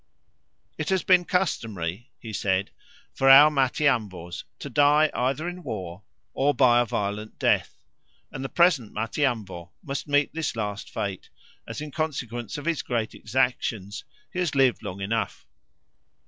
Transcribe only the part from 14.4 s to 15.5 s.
lived long enough.